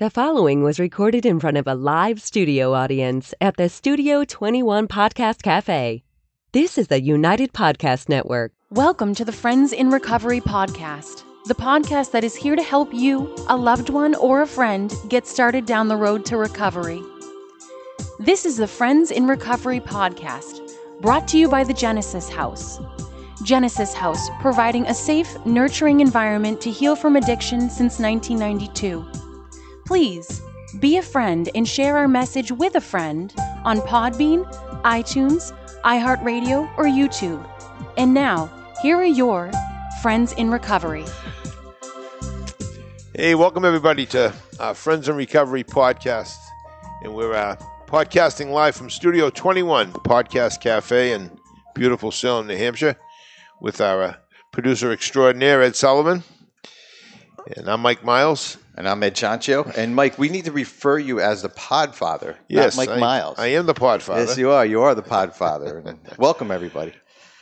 [0.00, 4.88] The following was recorded in front of a live studio audience at the Studio 21
[4.88, 6.02] Podcast Cafe.
[6.52, 8.52] This is the United Podcast Network.
[8.70, 13.30] Welcome to the Friends in Recovery podcast, the podcast that is here to help you,
[13.50, 17.02] a loved one, or a friend get started down the road to recovery.
[18.18, 20.62] This is the Friends in Recovery podcast,
[21.02, 22.80] brought to you by the Genesis House.
[23.42, 29.29] Genesis House, providing a safe, nurturing environment to heal from addiction since 1992.
[29.90, 30.40] Please
[30.78, 34.48] be a friend and share our message with a friend on Podbean,
[34.84, 37.44] iTunes, iHeartRadio, or YouTube.
[37.98, 38.48] And now,
[38.82, 39.50] here are your
[40.00, 41.04] Friends in Recovery.
[43.16, 46.38] Hey, welcome everybody to uh, Friends in Recovery podcast.
[47.02, 47.56] And we're uh,
[47.88, 51.36] podcasting live from Studio 21, Podcast Cafe in
[51.74, 52.94] beautiful Salem, New Hampshire,
[53.60, 54.14] with our uh,
[54.52, 56.22] producer extraordinaire, Ed Sullivan.
[57.56, 58.56] And I'm Mike Miles.
[58.80, 59.76] And I'm Ed Chancho.
[59.76, 63.38] And Mike, we need to refer you as the Podfather, Yes, not Mike I, Miles.
[63.38, 64.26] I am the Podfather.
[64.26, 64.64] Yes, you are.
[64.64, 65.84] You are the Podfather.
[65.84, 66.94] And Welcome, everybody.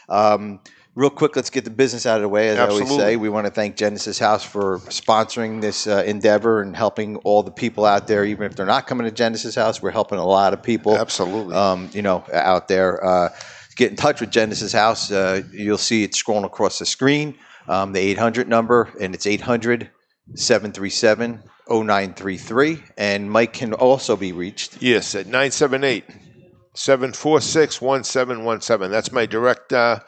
[0.08, 0.58] Um,
[0.96, 2.48] real quick, let's get the business out of the way.
[2.48, 6.60] As I always say, we want to thank Genesis House for sponsoring this uh, endeavor
[6.60, 8.24] and helping all the people out there.
[8.24, 10.98] Even if they're not coming to Genesis House, we're helping a lot of people.
[10.98, 11.54] Absolutely.
[11.54, 13.04] Um, you know, out there.
[13.04, 13.28] Uh,
[13.76, 15.12] get in touch with Genesis House.
[15.12, 17.38] Uh, you'll see it scrolling across the screen.
[17.68, 19.88] Um, the 800 number, and it's 800
[20.34, 22.82] 737 0933.
[22.96, 24.80] And Mike can also be reached.
[24.82, 26.04] Yes, at 978
[26.74, 28.90] 746 1717.
[28.90, 30.00] That's my direct uh,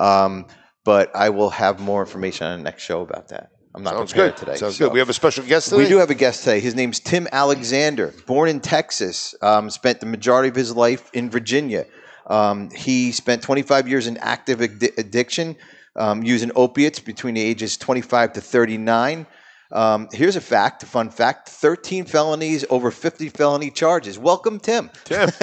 [0.00, 0.46] Um,
[0.84, 3.50] but I will have more information on the next show about that.
[3.74, 4.38] I'm not Sounds prepared good.
[4.46, 4.56] today.
[4.56, 4.94] Sounds so- good.
[4.94, 5.82] We have a special guest today.
[5.82, 6.58] we do have a guest today.
[6.58, 11.30] His name's Tim Alexander, born in Texas, um, spent the majority of his life in
[11.30, 11.86] Virginia.
[12.26, 15.54] Um, he spent 25 years in active addi- addiction,
[15.96, 19.26] um, using opiates between the ages 25 to 39.
[19.72, 24.18] Um, here's a fact, a fun fact 13 felonies, over 50 felony charges.
[24.18, 24.90] Welcome, Tim.
[25.04, 25.28] Tim.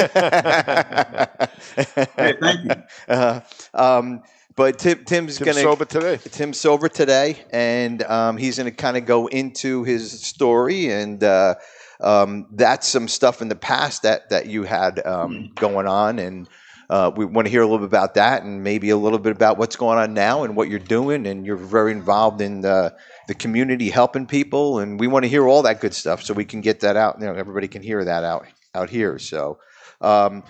[2.17, 2.71] Hey, thank you.
[3.07, 3.39] Uh,
[3.73, 4.21] um,
[4.57, 5.61] but Tim, Tim's Tim going to.
[5.61, 6.17] sober today.
[6.17, 11.23] Tim's sober today, and um, he's going to kind of go into his story, and
[11.23, 11.55] uh,
[12.01, 16.49] um, that's some stuff in the past that that you had um, going on, and
[16.89, 19.31] uh, we want to hear a little bit about that, and maybe a little bit
[19.31, 22.95] about what's going on now and what you're doing, and you're very involved in the,
[23.27, 26.45] the community, helping people, and we want to hear all that good stuff, so we
[26.45, 27.17] can get that out.
[27.19, 29.19] You know, everybody can hear that out out here.
[29.19, 29.59] So.
[29.99, 30.43] Um,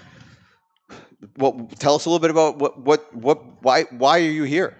[1.37, 4.77] well, tell us a little bit about what, what, what, why, why are you here?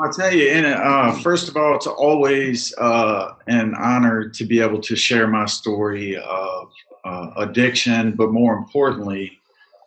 [0.00, 4.60] I'll tell you, and uh, first of all, it's always uh, an honor to be
[4.60, 6.70] able to share my story of
[7.04, 9.38] uh, addiction, but more importantly,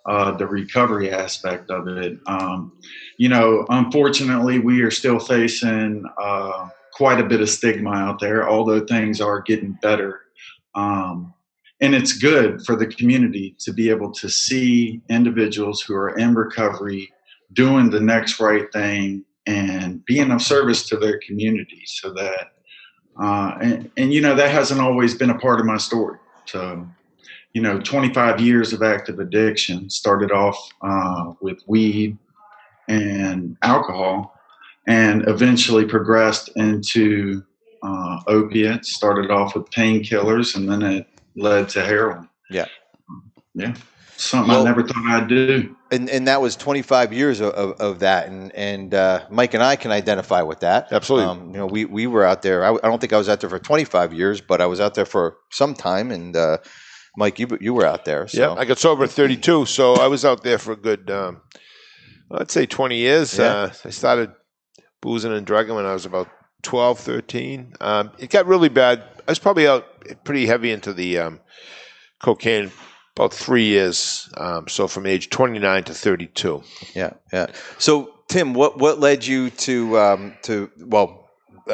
[0.08, 2.18] uh, the recovery aspect of it.
[2.26, 2.74] Um,
[3.18, 8.50] you know, unfortunately, we are still facing uh, quite a bit of stigma out there,
[8.50, 10.22] although things are getting better.
[10.74, 11.34] Um,
[11.82, 16.36] and it's good for the community to be able to see individuals who are in
[16.36, 17.12] recovery
[17.54, 22.54] doing the next right thing and being of service to their community so that
[23.22, 26.18] uh, and, and you know that hasn't always been a part of my story.
[26.46, 26.88] So
[27.54, 32.18] you know 25 years of active addiction started off uh, with weed
[32.88, 34.40] and alcohol
[34.88, 37.44] and eventually progressed into
[37.84, 42.66] uh, opiates started off with painkillers and then it led to heroin Yeah.
[43.54, 43.74] yeah
[44.18, 45.76] something Well- I never thought I'd do.
[45.94, 49.62] And and that was 25 years of, of, of that, and and uh, Mike and
[49.62, 50.88] I can identify with that.
[50.90, 51.28] Absolutely.
[51.30, 52.64] Um, you know, we we were out there.
[52.64, 54.94] I, I don't think I was out there for 25 years, but I was out
[54.94, 56.10] there for some time.
[56.12, 56.60] And uh,
[57.18, 58.26] Mike, you you were out there.
[58.30, 58.40] So.
[58.40, 61.42] Yeah, I got sober at 32, so I was out there for a good, um,
[62.32, 63.38] I'd say 20 years.
[63.38, 63.44] Yeah.
[63.46, 64.32] Uh, I started
[65.02, 66.30] boozing and drugging when I was about
[66.62, 67.74] 12, 13.
[67.80, 69.04] Um, it got really bad.
[69.28, 69.88] I was probably out
[70.24, 71.40] pretty heavy into the um,
[72.20, 72.72] cocaine
[73.16, 74.30] about three years.
[74.38, 76.64] Um, so from age 29 to 32.
[76.94, 77.48] Yeah, yeah.
[77.78, 81.30] So, Tim, what what led you to um, to well,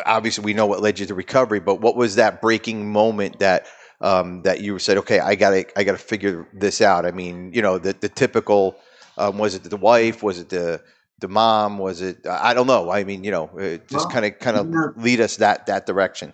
[0.05, 3.67] obviously we know what led you to recovery, but what was that breaking moment that
[4.01, 7.05] um, that you said, okay, I got to I got to figure this out.
[7.05, 8.77] I mean, you know, the the typical
[9.17, 10.81] um, was it the wife, was it the
[11.19, 12.91] the mom, was it I don't know.
[12.91, 16.33] I mean, you know, it just kind of kind of lead us that that direction.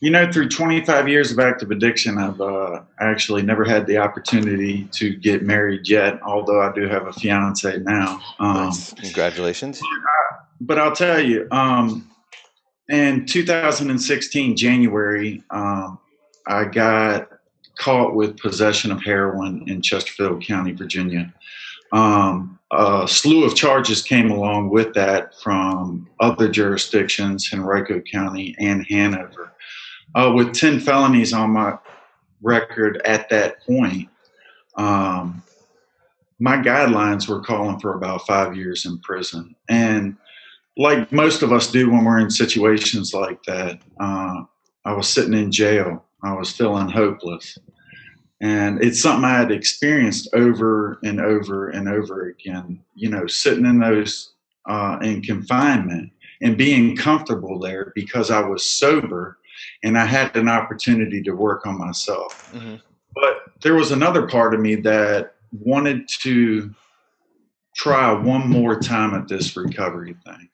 [0.00, 4.84] You know, through 25 years of active addiction, I've uh, actually never had the opportunity
[4.92, 8.20] to get married yet, although I do have a fiance now.
[8.38, 9.80] Um, Congratulations.
[10.60, 12.10] but I'll tell you, um,
[12.90, 15.98] in 2016, January, um,
[16.46, 17.30] I got
[17.78, 21.32] caught with possession of heroin in Chesterfield County, Virginia.
[21.92, 28.84] Um, a slew of charges came along with that from other jurisdictions, Henrico County and
[28.88, 29.52] Hanover.
[30.14, 31.78] Uh, with 10 felonies on my
[32.42, 34.08] record at that point,
[34.76, 35.42] um,
[36.38, 39.54] my guidelines were calling for about five years in prison.
[39.68, 40.16] And
[40.76, 44.42] like most of us do when we're in situations like that, uh,
[44.84, 46.04] I was sitting in jail.
[46.22, 47.58] I was feeling hopeless.
[48.40, 53.64] And it's something I had experienced over and over and over again, you know, sitting
[53.64, 54.34] in those
[54.66, 56.12] uh, in confinement
[56.42, 59.38] and being comfortable there because I was sober
[59.82, 62.52] and I had an opportunity to work on myself.
[62.54, 62.80] Mhm.
[63.14, 66.74] But there was another part of me that wanted to
[67.74, 70.48] try one more time at this recovery thing.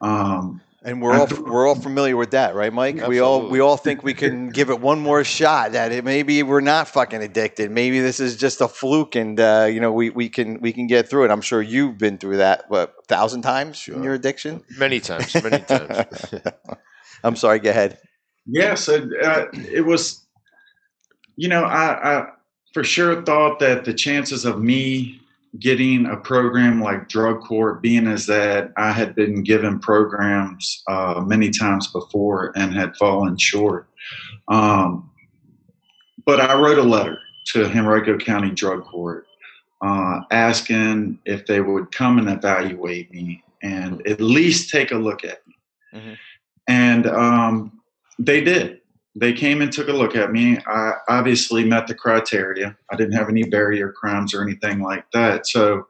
[0.00, 3.06] Um, And we're all we're all familiar with that, right, Mike?
[3.06, 5.72] We all we all think we can give it one more shot.
[5.72, 7.70] That it maybe we're not fucking addicted.
[7.70, 10.86] Maybe this is just a fluke, and uh, you know we, we can we can
[10.86, 11.30] get through it.
[11.30, 14.64] I'm sure you've been through that what a thousand times in your addiction.
[14.78, 16.34] Many times, many times.
[17.22, 17.58] I'm sorry.
[17.58, 17.98] Go ahead.
[18.46, 20.26] yeah, so uh, it was,
[21.36, 22.26] you know, I, I
[22.72, 25.19] for sure thought that the chances of me
[25.58, 31.22] getting a program like drug court, being as that I had been given programs uh,
[31.26, 33.88] many times before and had fallen short.
[34.48, 35.10] Um,
[36.24, 37.18] but I wrote a letter
[37.52, 39.26] to Henrico County Drug Court
[39.80, 45.24] uh, asking if they would come and evaluate me and at least take a look
[45.24, 45.54] at me.
[45.94, 46.18] Mhm.
[46.68, 47.80] And um,
[48.18, 48.79] they did.
[49.20, 50.58] They came and took a look at me.
[50.66, 52.74] I obviously met the criteria.
[52.90, 55.46] I didn't have any barrier crimes or anything like that.
[55.46, 55.86] So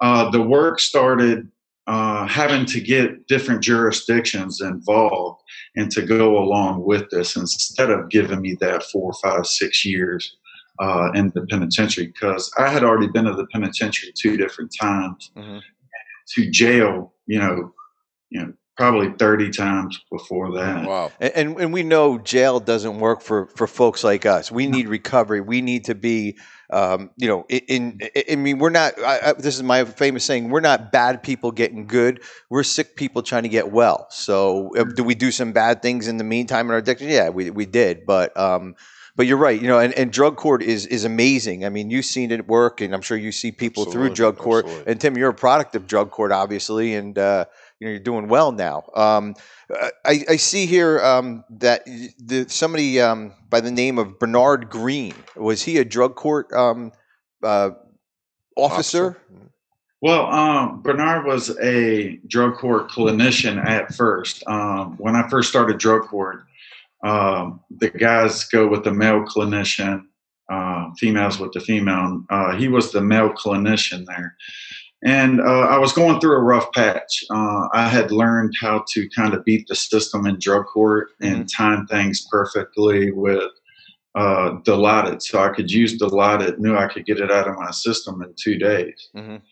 [0.00, 1.48] uh, the work started
[1.86, 5.40] uh, having to get different jurisdictions involved
[5.76, 10.36] and to go along with this instead of giving me that four, five, six years
[10.80, 15.30] uh, in the penitentiary because I had already been to the penitentiary two different times
[15.36, 15.60] Mhm.
[16.34, 17.72] to jail, you know,
[18.30, 20.86] you know, probably 30 times before that.
[20.86, 21.12] wow.
[21.20, 24.50] And, and and we know jail doesn't work for for folks like us.
[24.50, 25.40] We need recovery.
[25.40, 26.38] We need to be,
[26.70, 27.98] um, you know, in.
[28.00, 28.00] in
[28.30, 28.98] I mean, we're not.
[29.00, 32.22] I, I, this is my famous saying: we're not bad people getting good.
[32.50, 34.06] We're sick people trying to get well.
[34.10, 37.08] So, uh, do we do some bad things in the meantime in our addiction?
[37.08, 38.36] Yeah, we we did, but.
[38.38, 38.74] Um,
[39.16, 41.64] but you're right, you know, and, and drug court is is amazing.
[41.64, 44.64] I mean, you've seen it work, and I'm sure you see people through drug court.
[44.64, 44.90] absolutely.
[44.90, 47.44] And Tim, you're a product of drug court, obviously, and uh,
[47.84, 48.84] you know you're doing well now.
[48.94, 49.34] Um,
[49.68, 54.70] uh, I, I see here um, that the, somebody um, by the name of Bernard
[54.70, 56.92] Green was he a drug court um,
[57.42, 57.72] uh,
[58.56, 59.18] officer?
[60.00, 64.42] Well, um, Bernard was a drug court clinician at first.
[64.46, 66.44] Um, when I first started drug court,
[67.02, 70.04] the guys go with the male clinician,
[70.50, 72.24] uh, females with the female.
[72.30, 74.36] Uh, he was the male clinician there.
[75.04, 77.24] And uh, I was going through a rough patch.
[77.28, 81.48] Uh, I had learned how to kind of beat the system in drug court and
[81.48, 83.50] time things perfectly with
[84.14, 85.20] uh, Dilaudid.
[85.20, 88.34] So I could use Dilaudid, knew I could get it out of my system in
[88.42, 89.10] two days.
[89.14, 89.42] Mhm.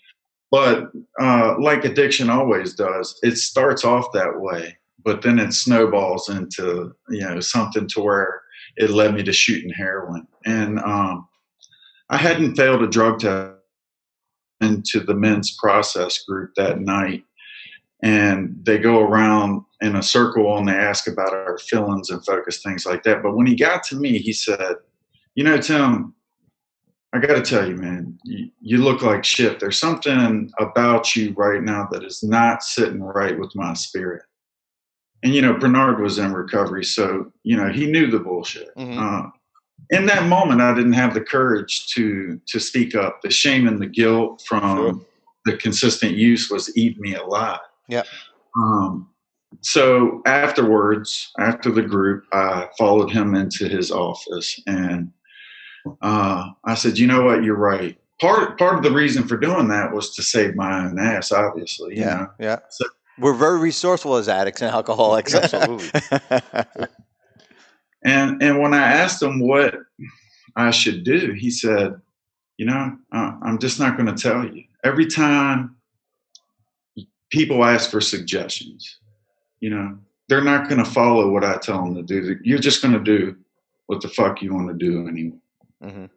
[0.51, 0.91] But
[1.21, 6.93] uh, like addiction always does, it starts off that way, but then it snowballs into
[7.09, 8.41] you know something to where
[8.77, 10.27] it led me to shooting heroin.
[10.45, 11.27] And um,
[12.11, 13.62] I hadn't failed a drug test
[14.63, 17.25] into the men's process group that night,
[18.03, 22.63] and they go around in a circle and they ask about our feelings and focus
[22.63, 23.23] things like that.
[23.23, 24.77] But when he got to me, he said,
[25.35, 26.15] "You know, Tim."
[27.15, 29.61] I got to tell you, man, you, you look like shit.
[29.61, 34.23] There's something about you right now that is not sitting right with my spirit.
[35.23, 38.75] And, you know, Bernard was in recovery, so, you know, he knew the bullshit.
[38.79, 38.97] Mhm.
[38.99, 39.31] Uh,
[39.91, 43.21] in that moment, I didn't have the courage to to speak up.
[43.23, 45.01] The shame and the guilt from Sure.
[45.45, 47.61] the consistent use was eating me alive.
[47.89, 48.07] Yep.
[48.57, 49.09] Um,
[49.61, 55.13] so afterwards, after the group, I followed him into his office and
[56.01, 57.43] uh, I said, "You know what?
[57.45, 57.99] You're right.
[58.21, 61.97] Part part of the reason for doing that was to save my own ass, obviously.
[61.97, 62.29] You Yeah, know?
[62.39, 62.59] yeah.
[62.71, 62.87] So-
[63.19, 65.35] We're very resourceful as addicts and alcoholics.
[65.35, 65.91] Absolutely.
[68.05, 69.79] And and when I asked him what
[70.57, 72.01] I should do, he said,
[72.59, 74.65] "You know, uh, I'm just not going to tell you.
[74.85, 75.77] Every time
[77.31, 78.99] people ask for suggestions,
[79.61, 82.39] you know, they're not going to follow what I tell them to do.
[82.43, 83.37] You're just going to do
[83.87, 85.39] what the fuck you want to do anyway."
[85.83, 86.11] Mhm.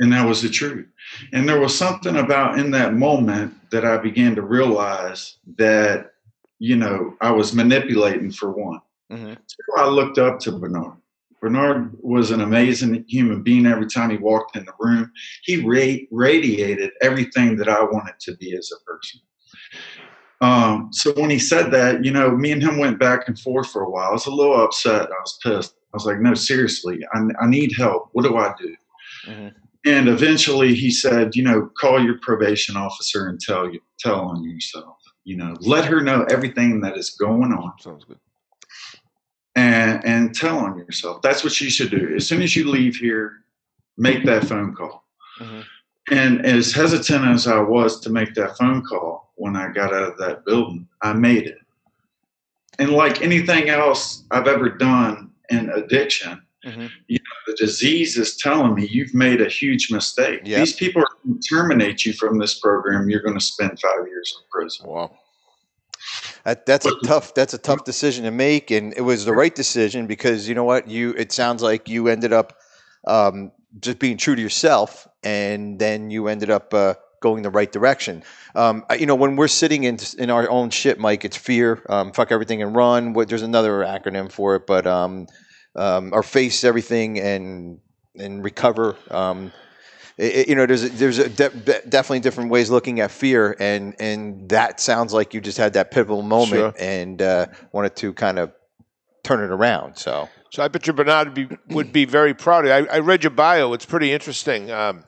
[0.00, 0.88] And that was the truth.
[1.32, 6.14] And there was something about in that moment that I began to realize that,
[6.58, 8.80] you know, I was manipulating for one.
[9.12, 9.36] Mhm.
[9.36, 10.99] Two, I looked up to Bernard.
[11.40, 15.10] Bernard was an amazing human being every time he walked in the room.
[15.42, 19.20] He ra- radiated everything that I wanted to be as a person.
[20.42, 23.70] Um, so when he said that, you know, me and him went back and forth
[23.70, 24.08] for a while.
[24.08, 25.02] I was a little upset.
[25.02, 25.74] I was pissed.
[25.92, 28.10] I was like, no, seriously, I, I need help.
[28.12, 28.76] What do I do?
[29.26, 29.54] Mhm.
[29.86, 34.42] And eventually he said, you know, call your probation officer and tell you tell on
[34.44, 34.96] yourself.
[35.24, 38.18] You know, let her know everything that is going on Sounds good.
[39.70, 41.22] And and tell on yourself.
[41.22, 42.14] That's what you should do.
[42.16, 43.44] As soon as you leave here,
[43.96, 45.04] make that phone call.
[45.38, 45.64] Mhm.
[46.10, 50.02] And as hesitant as I was to make that phone call when I got out
[50.10, 51.58] of that building, I made it.
[52.78, 56.90] And like anything else I've ever done in addiction, Mhm.
[57.08, 60.40] the disease is telling me you've made a huge mistake.
[60.44, 60.58] Yep.
[60.60, 63.08] These people are going to terminate you from this program.
[63.08, 64.86] You're going to spend five years in prison.
[64.88, 65.16] Wow.
[66.44, 67.34] That, that's a tough.
[67.34, 70.64] That's a tough decision to make, and it was the right decision because you know
[70.64, 71.10] what you.
[71.12, 72.56] It sounds like you ended up
[73.06, 77.70] um, just being true to yourself, and then you ended up uh, going the right
[77.70, 78.22] direction.
[78.54, 81.82] Um, I- you know, when we're sitting in in our own shit, Mike, it's fear.
[81.88, 83.12] Um, fuck everything and run.
[83.12, 85.26] What there's another acronym for it, but um,
[85.76, 87.80] um, or face everything and
[88.18, 88.96] and recover.
[90.16, 93.56] It- you know, there's a, there's a de- de- definitely different ways looking at fear,
[93.58, 96.74] and and that sounds like you just had that pivotal moment Sure.
[96.78, 98.52] and uh, wanted to kind of
[99.22, 99.96] turn it around.
[99.96, 102.64] So So I bet you Bernard would be, would be very proud.
[102.64, 102.88] of you.
[102.90, 103.72] I, I read your bio.
[103.72, 105.04] It's pretty interesting, um,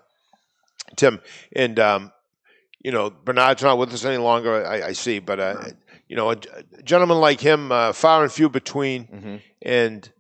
[0.97, 1.21] Tim.
[1.57, 2.13] And um,
[2.85, 4.65] you know, Bernard's not with us any longer.
[4.67, 5.55] I, I see, but uh,
[6.09, 6.37] you know, a,
[6.79, 9.07] a gentleman like him, uh, far and few between.
[9.07, 9.41] mhm.
[9.63, 10.11] And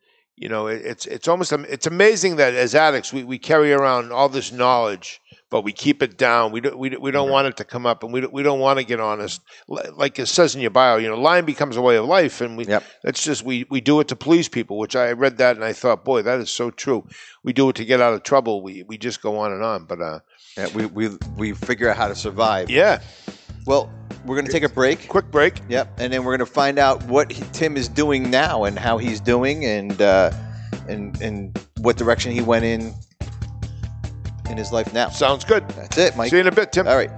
[0.42, 4.10] you know, it, it's it's almost it's amazing that as addicts we, we carry around
[4.10, 5.20] all this knowledge,
[5.50, 6.50] but we keep it down.
[6.50, 8.58] We don't we, we don't want it to come up, and we don't, we don't
[8.58, 9.40] want to get honest.
[9.68, 12.56] Like it says in your bio, you know, lying becomes a way of life, and
[12.56, 12.82] we Yep.
[13.04, 14.78] that's just we we do it to please people.
[14.78, 17.06] Which I read that and I thought, boy, that is so true.
[17.44, 18.62] We do it to get out of trouble.
[18.62, 19.84] We we just go on and on.
[19.84, 20.18] But uh,
[20.56, 22.68] yeah, we, we we figure out how to survive.
[22.68, 23.00] yeah,
[23.66, 23.90] Well,
[24.24, 25.08] we're gonna take a break.
[25.08, 25.60] quick break.
[25.68, 28.98] Yep, and then we're gonna find out what he, Tim is doing now and how
[28.98, 30.30] he's doing, and uh,
[30.88, 32.94] and and what direction he went in
[34.50, 35.08] in his life now.
[35.08, 35.66] Sounds good.
[35.70, 36.30] That's it, Mike.
[36.30, 36.86] See you in a bit, Tim.
[36.86, 37.10] All right.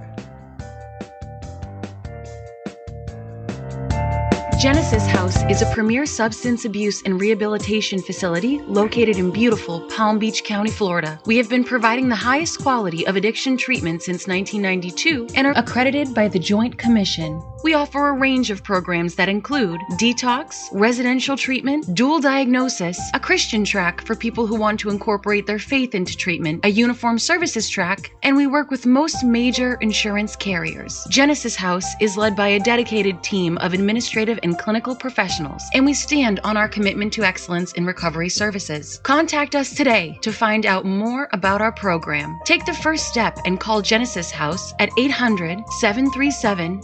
[4.65, 10.43] Genesis House is a premier substance abuse and rehabilitation facility located in beautiful Palm Beach
[10.43, 11.19] County, Florida.
[11.27, 16.15] We have been providing the highest quality of addiction treatment since 1992 and are accredited
[16.15, 17.43] by the Joint Commission.
[17.65, 23.65] We offer a range of programs that include detox, residential treatment, dual diagnosis, a Christian
[23.65, 28.11] track for people who want to incorporate their faith into treatment, a uniform services track,
[28.21, 31.07] and we work with most major insurance carriers.
[31.09, 35.93] Genesis House is led by a dedicated team of administrative and clinical professionals, and we
[35.95, 38.99] stand on our commitment to excellence in recovery services.
[39.01, 42.39] Contact us today to find out more about our program.
[42.45, 46.79] Take the first step and call Genesis House at 800 737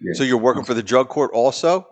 [0.00, 0.12] Yeah.
[0.14, 1.86] So you're working for the drug court also?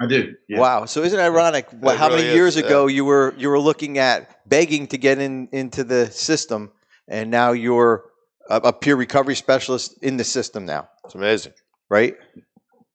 [0.00, 0.34] I do.
[0.48, 0.60] Yeah.
[0.60, 0.84] Wow.
[0.84, 1.68] So isn't it ironic?
[1.70, 2.64] wh- It how really many is, years yeah.
[2.64, 6.70] ago you were you were looking at begging to get in into the system,
[7.08, 8.04] and now you're
[8.50, 11.52] a, a peer recovery specialist in the system now, It's amazing.
[11.90, 12.14] right?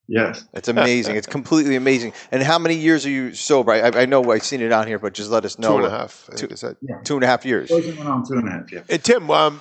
[0.08, 0.44] Yes.
[0.54, 1.16] It's amazing.
[1.16, 2.12] it's completely amazing.
[2.32, 3.72] And how many years are you sober?
[3.72, 5.70] I, I know I've seen it on here, but just let us know.
[5.78, 6.26] Two and a half.
[6.28, 6.76] I think Two- I said.
[7.06, 7.70] Two and a half years.
[7.70, 8.72] Closing on two and a half.
[8.72, 8.82] Yeah.
[8.90, 9.60] Hey, Tim, um,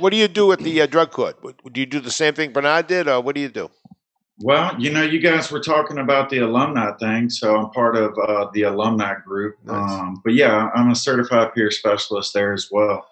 [0.00, 1.38] what do you do at the uh, drug court?
[1.40, 3.70] What- Do you do the same thing Bernard did, or what do you do?
[4.40, 8.12] Well, you know, you guys were talking about the alumni thing, so I'm part of
[8.18, 9.54] uh, the alumni group.
[9.64, 9.92] Nice.
[9.92, 13.06] Um, but yeah, I'm a certified peer specialist there as well.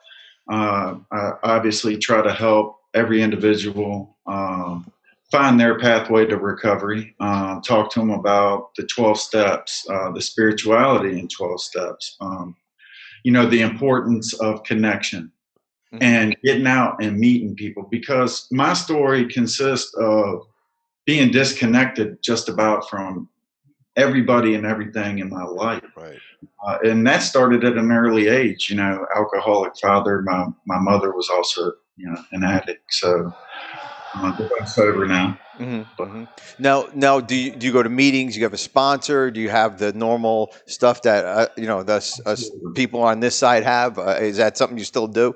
[0.50, 4.90] Uh, I obviously try to help every individual um,
[5.30, 7.14] find their pathway to recovery.
[7.18, 12.16] Uh, talk to them about the 12 steps, uh, the spirituality in 12 steps.
[12.20, 12.56] Um,
[13.24, 15.32] you know, the importance of connection
[15.92, 15.98] Mhm.
[16.02, 20.46] and getting out and meeting people because my story consists of
[21.06, 23.28] being disconnected just about from
[23.96, 25.85] everybody and everything in my life.
[25.96, 26.18] Right.
[26.66, 30.22] Uh, and that started at an early age, you know, alcoholic father.
[30.22, 32.92] My, my mother was also, you know, an addict.
[32.92, 33.33] So
[34.14, 35.38] uh, I'm sober now.
[35.59, 36.28] Mhm, mhm.
[36.59, 38.37] Now, now, do you, do you go to meetings?
[38.37, 39.30] You have a sponsor?
[39.30, 43.20] Do you have the normal stuff that uh, you know the us, us people on
[43.20, 43.98] this side have?
[43.98, 45.35] Uh, is that something you still do?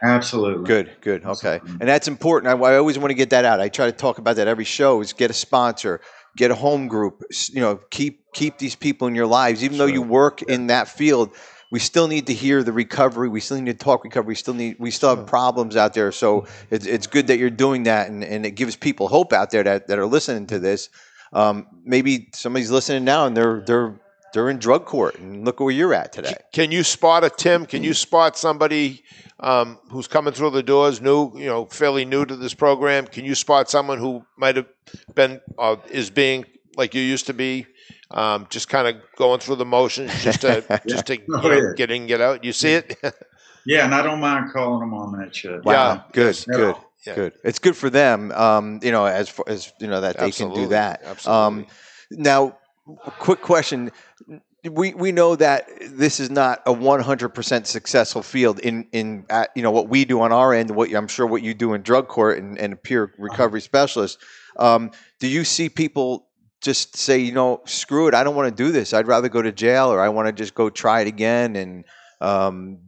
[0.00, 0.64] Absolutely.
[0.64, 2.52] Good, good, okay, and that's important.
[2.52, 3.60] I, I always want to get that out.
[3.60, 5.00] I try to talk about that every show.
[5.00, 6.00] Is get a sponsor,
[6.38, 7.24] get a home group.
[7.50, 10.88] You know, keep keep these people in your lives, even though you work in that
[10.88, 11.32] field.
[11.70, 13.28] We still need to hear the recovery.
[13.28, 14.28] We still need to talk recovery.
[14.28, 14.76] We still need.
[14.78, 16.12] We still have problems out there.
[16.12, 19.50] So it's it's good that you're doing that, and, and it gives people hope out
[19.50, 20.88] there that, that are listening to this.
[21.30, 24.00] Um, maybe somebody's listening now, and they're they're
[24.38, 26.34] they're in drug court, and look where you're at today.
[26.52, 27.66] Can you spot a Tim?
[27.66, 29.02] Can you spot somebody
[29.40, 33.06] um, who's coming through the doors, new, you know, fairly new to this program?
[33.08, 34.66] Can you spot someone who might have
[35.16, 36.44] been uh, is being
[36.76, 37.66] like you used to be,
[38.12, 41.50] um, just kind of going through the motions, just to just to you Oh, know,
[41.50, 41.72] yeah.
[41.76, 42.44] get in, get out?
[42.44, 42.96] You see it?
[43.66, 45.62] Yeah, and I don't mind calling them on that shit.
[45.62, 47.14] Wow, Yeah, good, yes, good, yeah.
[47.14, 47.32] good.
[47.44, 50.54] It's good for them, um, you know, as far as you know that they can
[50.54, 51.02] do that.
[51.04, 51.64] absolutely.
[51.64, 51.66] Um,
[52.12, 52.56] now,
[53.04, 53.90] a quick question:
[54.70, 59.24] we we know that this is not a one hundred percent successful field in in
[59.30, 60.70] at, you know what we do on our end.
[60.70, 64.18] What I'm sure what you do in drug court and, and a peer recovery specialist.
[64.56, 66.24] Um, do you see people?
[66.60, 68.14] Just say, you know, screw it.
[68.14, 68.92] I don't want to do this.
[68.92, 71.54] I'd rather go to jail, or I want to just go try it again.
[71.54, 71.84] And
[72.20, 72.80] um,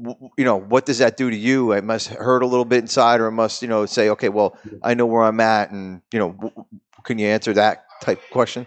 [0.00, 1.72] w- you know, what does that do to you?
[1.72, 4.56] It must hurt a little bit inside, or it must, you know, say, okay, well,
[4.84, 6.52] I know where I'm at, and you know,
[7.02, 8.64] can you answer that type of question?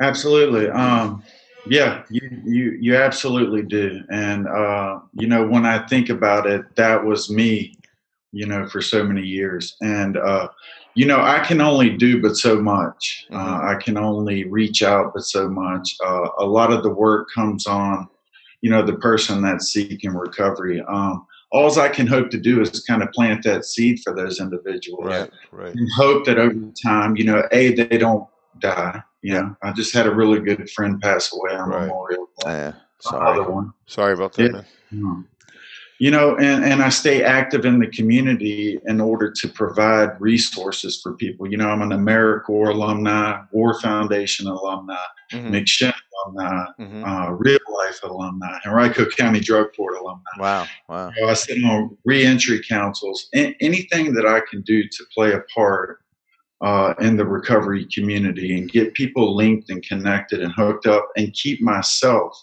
[0.00, 0.68] Absolutely.
[0.68, 1.22] Um,
[1.68, 4.02] yeah, you, you you absolutely do.
[4.10, 7.76] And uh, you know, when I think about it, that was me,
[8.32, 9.76] you know, for so many years.
[9.80, 10.48] And uh,
[10.94, 13.26] you know, I can only do but so much.
[13.30, 13.64] Uh, Mhm.
[13.64, 15.96] I can only reach out but so much.
[16.04, 18.08] Uh, a lot of the work comes on,
[18.62, 20.82] you know, the person that's seeking recovery.
[20.88, 24.40] Um, all I can hope to do is kind of plant that seed for those
[24.40, 25.74] individuals right, right.
[25.74, 28.26] and hope that over time, you know, a they don't
[28.58, 29.02] die.
[29.26, 31.80] You know, I just had a really good friend pass away on Right.
[31.80, 32.28] Memorial.
[32.44, 32.66] Day.
[32.68, 32.72] Uh,
[33.10, 33.52] Another sorry.
[33.52, 33.72] one.
[33.86, 34.98] Sorry about that, Yeah.
[35.02, 35.26] Um,
[35.98, 41.00] you know, and, and I stay active in the community in order to provide resources
[41.02, 41.50] for people.
[41.50, 44.94] You know, I'm an AmeriCorps alumni, War Foundation alumni,
[45.32, 45.50] Mhm.
[45.50, 45.92] McShin
[46.26, 47.02] alumni, Mhm.
[47.04, 50.22] uh, Real Life alumni, Henrico County Drug Court alumni.
[50.38, 50.66] Wow.
[50.88, 51.10] Wow.
[51.16, 53.28] You know, I sit on reentry councils.
[53.34, 55.98] A- anything that I can do to play a part
[56.62, 61.32] uh, in the recovery community and get people linked and connected and hooked up and
[61.34, 62.36] keep myself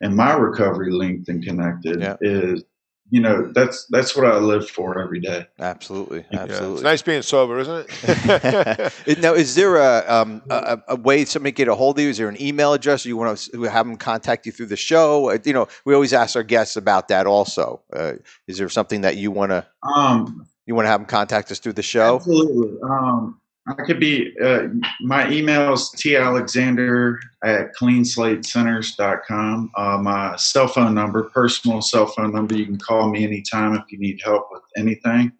[0.00, 2.16] and my recovery linked and connected Yeah.
[2.20, 2.62] is,
[3.10, 5.46] you know, that's that's what I live for every day.
[5.58, 6.24] Absolutely.
[6.30, 6.74] Yeah, Absolutely.
[6.74, 8.92] it's nice being sober, isn't it?
[9.06, 12.10] It- now, is there a, um, a a way somebody get a hold of you?
[12.10, 15.30] Is there an email address you want to have them contact you through the show?
[15.30, 17.26] Uh, You know, we always ask our guests about that.
[17.26, 18.12] Also, uh,
[18.46, 21.58] is there something that you want to Um, you want to have them contact us
[21.60, 22.16] through the show?
[22.16, 22.78] Absolutely.
[22.82, 24.68] Um, I could be, uh,
[25.02, 29.70] my email is talexander at cleanslatecenters.com.
[29.76, 33.82] Uh, my cell phone number, personal cell phone number, you can call me anytime if
[33.90, 35.32] you need help with anything,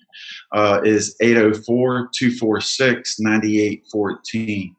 [0.53, 4.77] uh, is 804 246 9814.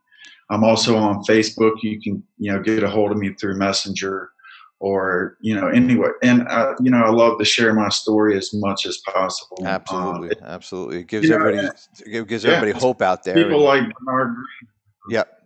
[0.51, 1.81] I'm also on Facebook.
[1.81, 4.29] You can, you know, get a hold of me through Messenger
[4.79, 6.09] or, you know, anyway.
[6.23, 9.57] And, uh, you know, I love to share my story as much as possible.
[9.61, 10.99] Um, Absolutely, absolutely.
[11.01, 11.67] It gives you know, everybody
[12.05, 13.35] it gives yeah, everybody hope out there.
[13.35, 14.35] people and- like Bernard
[15.09, 15.27] Yep.
[15.27, 15.38] yeah,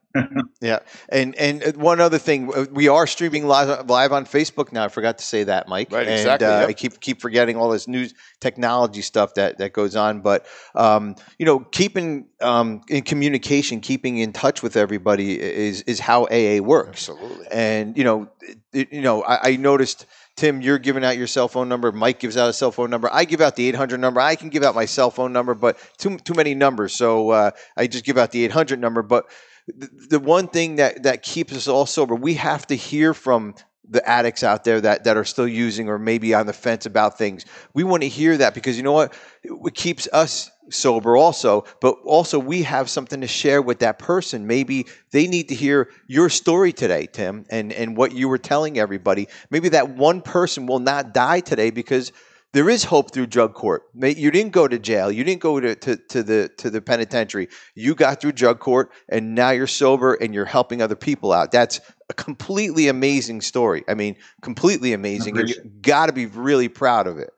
[1.10, 4.86] and and uh, one other thing, uh, we are streaming live live on Facebook now.
[4.86, 5.92] I forgot to say that, Mike.
[5.92, 6.70] Right, and, exactly, Uh, yep.
[6.70, 10.46] I keep keep forgetting all this news technology stuff that that goes on, but
[10.76, 16.26] um, you know, keeping um, in communication, keeping in touch with everybody is is how
[16.26, 17.10] AA works.
[17.10, 17.48] Absolutely.
[17.52, 18.30] And you know,
[18.72, 20.06] it, you know, I, I noticed.
[20.36, 21.92] Tim, you're giving out your cell phone number.
[21.92, 23.08] Mike gives out a cell phone number.
[23.14, 24.20] I give out the 800 number.
[24.20, 27.52] I can give out my cell phone number, but too too many numbers, so uh,
[27.78, 29.04] I just give out the 800 number.
[29.04, 29.28] But
[29.68, 33.56] the, one thing that that keeps us all sober, we have to hear from
[33.90, 37.18] the addicts out there that that are still using or maybe on the fence about
[37.18, 37.46] things.
[37.74, 41.98] We want to hear that because you know what, it keeps us sober also, but
[42.06, 44.48] also we have something to share with that person.
[44.48, 48.78] Maybe they need to hear your story today, Tim, and and what you were telling
[48.80, 49.28] everybody.
[49.50, 52.12] Maybe that one person will not die today because
[52.54, 53.84] there is hope through drug court.
[53.94, 55.12] May- You didn't go to jail.
[55.12, 57.50] You didn't go to, to, to the to the penitentiary.
[57.76, 61.52] You got through drug court, and now you're sober and you're helping other people out.
[61.52, 63.84] That's a completely amazing story.
[63.88, 67.32] I mean, completely amazing, and you got to be really proud of it.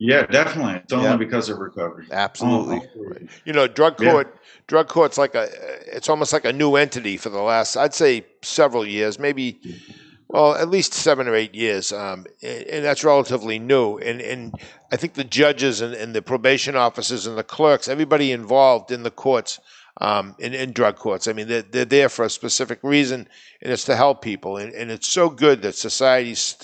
[0.00, 0.74] Yeah, definitely.
[0.74, 1.16] It's only Yeah.
[1.16, 2.06] because of recovery.
[2.12, 2.80] Absolutely.
[2.96, 3.12] Oh,
[3.44, 4.12] You know, drug Yeah.
[4.12, 5.48] court, drug court's like a,
[5.92, 9.92] it's almost like a new entity for the last, I'd say, several years, maybe, mm-hmm.
[10.28, 13.98] Well, at least seven or eight years, um, and, and that's relatively new.
[13.98, 14.54] And and
[14.92, 19.02] I think the judges and, and the probation officers and the clerks, everybody involved in
[19.02, 19.58] the courts,
[20.00, 23.28] um, in, in drug courts, I mean, they're, they're there for a specific reason,
[23.62, 24.58] and it's to help people.
[24.58, 26.56] And, and it's so good that society's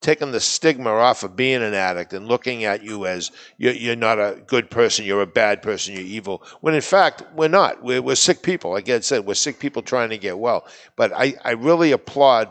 [0.00, 3.96] taking the stigma off of being an addict and looking at you as you're, you're
[3.96, 6.42] not a good person, you're a bad person, you're evil.
[6.60, 7.82] When in fact, we're not.
[7.82, 8.70] We're, we're sick people.
[8.70, 10.66] Like I said, we're sick people trying to get well.
[10.96, 12.50] But I, I really applaud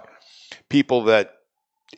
[0.70, 1.36] people that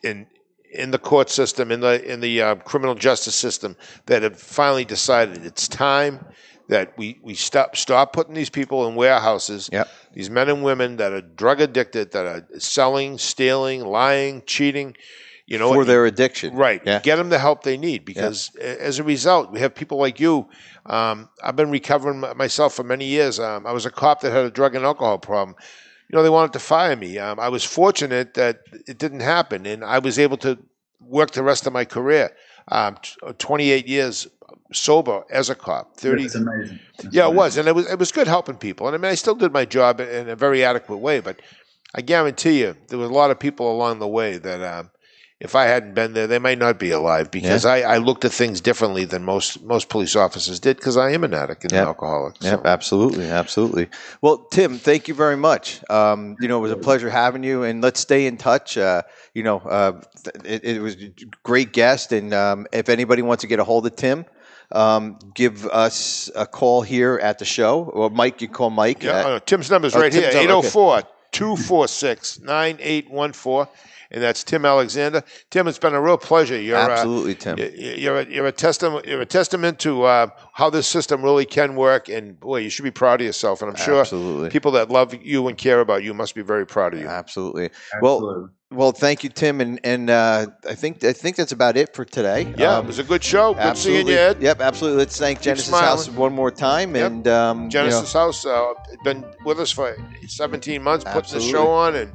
[0.02, 0.26] in
[0.72, 4.84] in the court system, in the in the uh, criminal justice system, that have finally
[4.84, 6.24] decided it's time
[6.68, 9.68] that we, we stop stop putting these people in warehouses.
[9.72, 9.88] Yep.
[10.14, 14.96] These men and women that are drug addicted, that are selling, stealing, lying, cheating.
[15.44, 16.54] You know, For their addiction.
[16.54, 16.80] Right.
[16.86, 17.00] Yeah.
[17.00, 20.18] Get them the help they need because a- as a result, we have people like
[20.18, 20.48] you.
[20.86, 23.38] Um, I've been recovering myself for many years.
[23.38, 25.56] Um, I was a cop that had a drug and alcohol problem.
[26.12, 27.18] You know, they wanted to fire me.
[27.18, 30.58] Um, I was fortunate that it didn't happen, and I was able to
[31.00, 32.36] work the rest of my career.
[32.68, 34.28] Um, t- 28 years
[34.72, 35.96] sober as a cop.
[35.96, 36.78] 30, It's amazing.
[36.98, 38.86] It's yeah, it was, and it was it was good helping people.
[38.86, 41.20] And I mean, I still did my job in a very adequate way.
[41.20, 41.40] But
[41.94, 44.90] I guarantee you, there were a lot of people along the way that um,
[45.44, 48.30] if I hadn't been there, they might not be alive because I, I looked at
[48.30, 51.82] things differently than most most police officers did because I am an addict and Yep.
[51.82, 52.34] an alcoholic.
[52.40, 52.64] Yep, so.
[52.64, 53.88] absolutely, absolutely.
[54.20, 55.80] Well, Tim, thank you very much.
[55.90, 58.78] Um, you know, it was a pleasure having you, and let's stay in touch.
[58.78, 59.02] Uh,
[59.34, 60.00] you know, uh,
[60.44, 63.84] it, it was a great guest, and um, if anybody wants to get a hold
[63.86, 64.24] of Tim,
[64.70, 69.02] um, give us a call here at the show, or Mike, you call Mike.
[69.02, 70.68] Yeah, at- uh, Tim's number's Oh, right Tim's here number, okay.
[70.68, 71.02] 804
[71.32, 73.66] 246 9814.
[74.14, 75.22] And that's Tim Alexander.
[75.50, 76.60] Tim, it's been a real pleasure.
[76.60, 77.56] You're, uh, absolutely, Tim.
[77.56, 79.06] Y- y- You're a, you're a testament.
[79.06, 82.82] You're a testament to uh, how this system really can work, and boy, you should
[82.84, 83.62] be proud of yourself.
[83.62, 84.50] And I'm sure Absolutely.
[84.50, 87.08] people that love you and care about you must be very proud of you.
[87.08, 87.70] Absolutely.
[88.02, 88.48] Well, Absolutely.
[88.72, 92.04] well, thank you, Tim, and and uh, I think I think that's about it for
[92.04, 92.52] today.
[92.58, 93.54] Yeah, Um, it was a good show.
[93.54, 94.42] Good seeing you, Ed.
[94.42, 94.98] Yep, absolutely.
[94.98, 95.86] Let's thank Genesis smiling.
[95.86, 97.10] House one more time, Yep.
[97.12, 99.96] and um, you know, Genesis House uh, been with us for
[100.26, 102.12] 17 months, putting the show on, and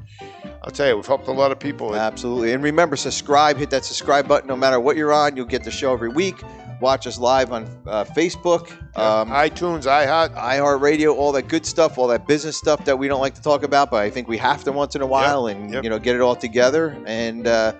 [0.67, 1.95] I'll tell you, we've helped a lot of people.
[1.95, 2.51] Absolutely.
[2.51, 3.56] And remember, subscribe.
[3.56, 5.38] Hit that subscribe button no matter what you're on.
[5.38, 6.36] You'll get the show every week.
[6.82, 10.36] Watch us live on uh, Facebook, um, iTunes, iHeart.
[10.36, 13.63] iHeartRadio, all that good stuff, all that business stuff that we don't like to talk
[13.63, 15.86] about, but I think we have to once in a while and, yep.
[15.86, 17.01] you know, get it all together.
[17.08, 17.71] And uh,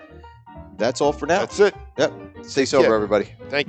[0.78, 1.40] that's all for now.
[1.40, 1.74] That's it.
[1.98, 2.12] Yep.
[2.42, 2.94] Stay sober, care.
[2.94, 3.34] everybody.
[3.50, 3.68] Thank